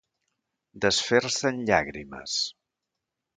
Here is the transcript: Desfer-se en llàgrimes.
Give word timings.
Desfer-se 0.85 1.51
en 1.51 1.61
llàgrimes. 1.69 2.39